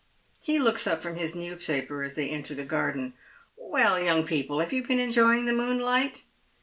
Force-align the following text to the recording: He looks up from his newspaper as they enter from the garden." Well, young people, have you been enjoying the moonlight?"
He 0.41 0.57
looks 0.57 0.87
up 0.87 0.99
from 1.03 1.15
his 1.15 1.35
newspaper 1.35 2.01
as 2.01 2.15
they 2.15 2.27
enter 2.29 2.55
from 2.55 2.57
the 2.57 2.65
garden." 2.65 3.13
Well, 3.55 3.99
young 3.99 4.25
people, 4.25 4.59
have 4.59 4.73
you 4.73 4.81
been 4.81 4.99
enjoying 4.99 5.45
the 5.45 5.53
moonlight?" 5.53 6.23